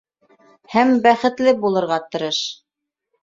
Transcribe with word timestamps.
Һәм 0.75 0.93
бәхетле 1.03 1.53
булырға 1.65 1.99
тырыш. 2.15 2.43